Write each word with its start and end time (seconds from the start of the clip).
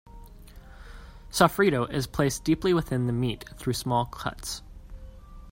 Sofrito 1.29 1.87
is 1.93 2.07
placed 2.07 2.43
deeply 2.43 2.73
within 2.73 3.05
the 3.05 3.13
meat 3.13 3.45
through 3.57 3.73
small 3.73 4.07
cuts. 4.07 4.63